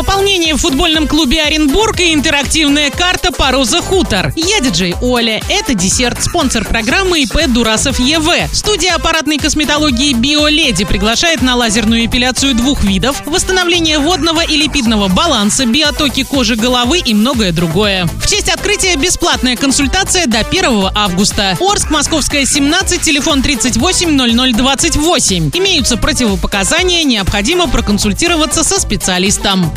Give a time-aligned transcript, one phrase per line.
[0.00, 4.32] Пополнение в футбольном клубе Оренбург и интерактивная карта по Роза Хутор.
[4.34, 5.42] Я диджей Оля.
[5.50, 8.50] Это десерт, спонсор программы ИП Дурасов ЕВ.
[8.50, 15.66] Студия аппаратной косметологии Биоледи приглашает на лазерную эпиляцию двух видов, восстановление водного и липидного баланса,
[15.66, 18.06] биотоки кожи головы и многое другое.
[18.06, 21.58] В честь открытия бесплатная консультация до 1 августа.
[21.60, 25.50] Орск, Московская, 17, телефон 38 0028.
[25.52, 29.70] Имеются противопоказания, необходимо проконсультироваться со специалистом.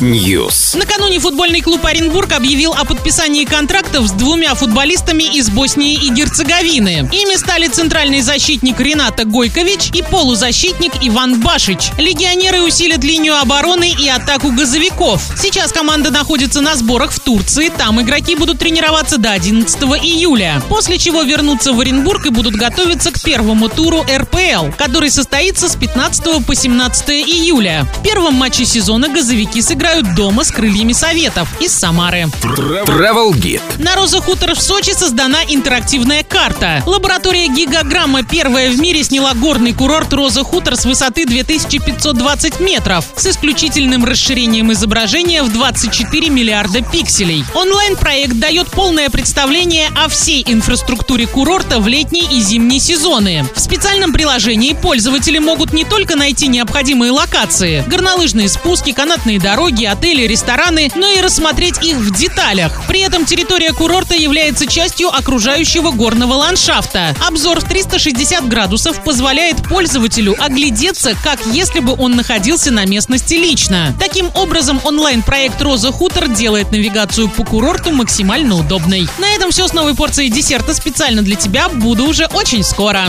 [0.00, 0.76] News.
[0.76, 7.08] Накануне футбольный клуб Оренбург объявил о подписании контрактов с двумя футболистами из Боснии и Герцеговины.
[7.12, 11.90] Ими стали центральный защитник Рената Гойкович и полузащитник Иван Башич.
[11.98, 15.22] Легионеры усилят линию обороны и атаку газовиков.
[15.36, 17.68] Сейчас команда находится на сборах в Турции.
[17.68, 20.60] Там игроки будут тренироваться до 11 июля.
[20.68, 25.76] После чего вернутся в Оренбург и будут готовиться к первому туру РПЛ, который состоится с
[25.76, 27.86] 15 по 17 июля.
[28.00, 32.28] В первом матче сезона газовики сыграют дома с крыльями Советов из Самары.
[32.40, 33.60] Travel Guide.
[33.76, 36.82] На Роза Хутор в Сочи создана интерактивная карта.
[36.86, 43.26] Лаборатория Гигаграмма первая в мире сняла горный курорт Роза Хутор с высоты 2520 метров с
[43.26, 47.44] исключительным расширением изображения в 24 миллиарда пикселей.
[47.54, 53.44] Онлайн-проект дает полное представление о всей инфраструктуре курорта в летний и зимний сезоны.
[53.54, 60.26] В специальном приложении пользователи могут не только найти необходимые локации– горнолыжные спуски, канатные дороги, отели,
[60.26, 62.82] рестораны, но и рассмотреть их в деталях.
[62.86, 67.14] При этом территория курорта является частью окружающего горного ландшафта.
[67.26, 73.94] Обзор в 360 градусов позволяет пользователю оглядеться, как если бы он находился на местности лично.
[73.98, 79.08] Таким образом, онлайн-проект «Роза Хутор» делает навигацию по курорту максимально удобной.
[79.18, 81.68] На этом все с новой порцией десерта специально для тебя.
[81.68, 83.08] Буду уже очень скоро.